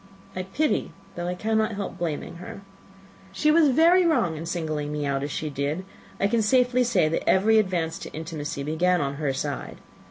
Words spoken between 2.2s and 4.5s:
her. She was very wrong in